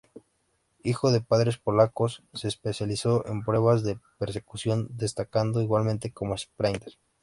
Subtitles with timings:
[0.81, 6.97] Hijo de padres polacos, se especializó en pruebas de persecución, destacando igualmente como "sprinter".